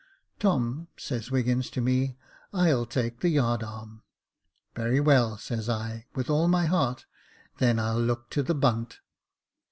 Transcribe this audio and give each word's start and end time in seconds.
"'Tom,' 0.39 0.87
says 0.97 1.29
Wiggins 1.29 1.69
to 1.69 1.79
me, 1.79 2.17
* 2.35 2.53
I'll 2.55 2.87
take 2.87 3.19
the 3.19 3.29
yard 3.29 3.61
arm.' 3.61 4.01
"'Very 4.75 4.99
well,' 4.99 5.37
says 5.37 5.69
I, 5.69 6.05
* 6.09 6.15
with 6.15 6.27
all 6.27 6.47
my 6.47 6.65
heart, 6.65 7.05
then 7.59 7.77
I'll 7.77 8.01
look 8.01 8.31
to 8.31 8.41
the 8.41 8.55
bunt.' 8.55 8.97